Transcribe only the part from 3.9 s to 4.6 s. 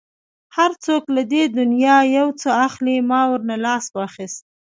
واخیست.